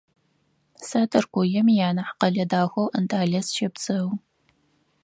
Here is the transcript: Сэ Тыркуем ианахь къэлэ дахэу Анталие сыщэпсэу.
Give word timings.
Сэ 0.87 1.01
Тыркуем 1.11 1.67
ианахь 1.77 2.13
къэлэ 2.19 2.45
дахэу 2.51 2.93
Анталие 2.97 3.41
сыщэпсэу. 3.45 4.07